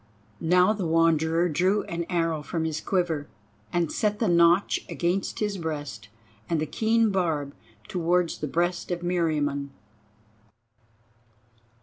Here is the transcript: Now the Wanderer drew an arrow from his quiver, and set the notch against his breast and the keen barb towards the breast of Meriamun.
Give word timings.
Now 0.39 0.73
the 0.73 0.87
Wanderer 0.87 1.47
drew 1.47 1.83
an 1.83 2.07
arrow 2.09 2.41
from 2.41 2.65
his 2.65 2.81
quiver, 2.81 3.27
and 3.71 3.91
set 3.91 4.17
the 4.17 4.27
notch 4.27 4.83
against 4.89 5.37
his 5.37 5.59
breast 5.59 6.09
and 6.49 6.59
the 6.59 6.65
keen 6.65 7.11
barb 7.11 7.53
towards 7.87 8.39
the 8.39 8.47
breast 8.47 8.89
of 8.89 9.01
Meriamun. 9.03 9.69